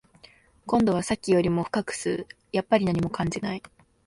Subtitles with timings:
[0.65, 3.61] 今度はさっきよりも深く吸う、やっぱり何も感じない